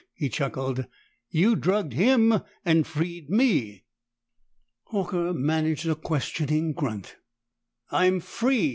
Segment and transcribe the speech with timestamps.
[0.15, 0.87] He chuckled.
[1.29, 3.83] "You drugged him and freed me!"
[4.91, 7.17] Horker managed a questioning grunt.
[7.91, 8.69] "I'm free!"